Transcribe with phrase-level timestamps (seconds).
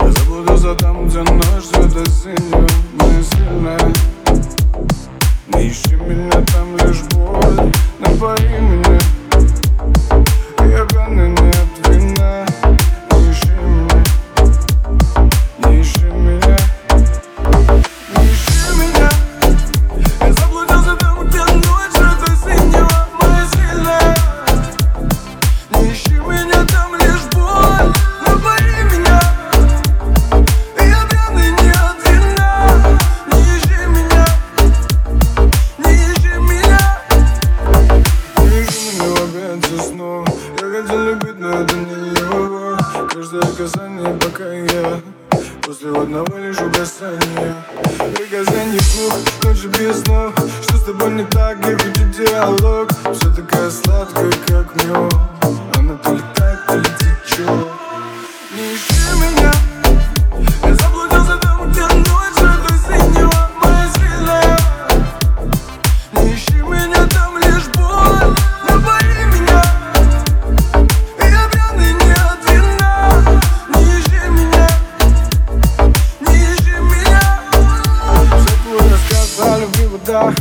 [0.00, 3.78] Забуду за там, где ночь, это сильно, не сильно
[40.74, 42.76] хотел любить, но это не его
[43.12, 45.00] Каждое касание, пока я
[45.62, 47.54] После одного лишь угасания.
[48.14, 50.34] Приказаний вслух, ночи без снов.
[50.62, 52.90] Что с тобой не так, я хочу диалог?
[53.14, 55.14] Все такая сладкая, как мед
[55.74, 56.33] Она то
[80.04, 80.32] вода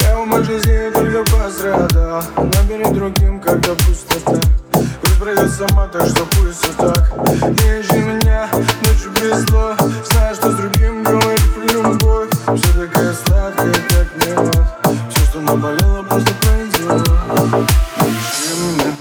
[0.00, 4.40] Я в моей жизни только пострадал Набери другим, когда пустота.
[4.72, 7.10] Пусть пройдет сама, так что пусть все так.
[7.16, 9.78] Не ищи меня, ночью без слов
[10.10, 12.30] Знаю, что с другим говорит про любовь.
[12.56, 14.56] Все такая сладкая, как мед.
[15.10, 17.08] Все, что наболело, просто пройдет
[18.08, 18.96] ищи меня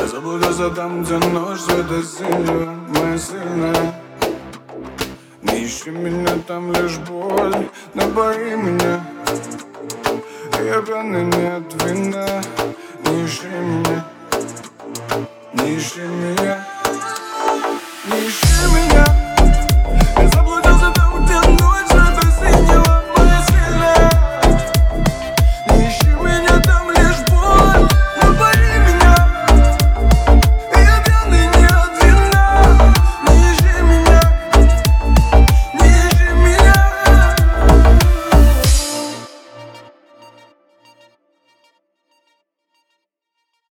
[0.00, 4.03] Я заблудился там, где ночь светит синего Моя сильная
[5.64, 7.68] ищи меня, там лишь боль.
[7.94, 9.04] Напои меня.
[10.62, 12.42] Я пьяный не от вина
[13.04, 14.04] Не ищи меня.
[15.54, 16.73] Не ищи меня